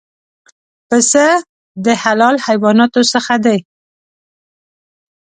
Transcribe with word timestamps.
پسه 0.89 1.27
د 1.85 1.87
حلال 2.03 2.35
حیواناتو 2.45 3.01
څخه 3.13 3.33
دی. 3.45 3.57